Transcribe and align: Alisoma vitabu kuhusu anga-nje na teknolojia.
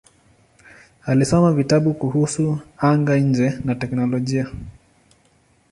Alisoma 1.05 1.51
vitabu 1.53 1.93
kuhusu 1.99 2.57
anga-nje 2.89 3.49
na 3.63 3.75
teknolojia. 3.75 4.45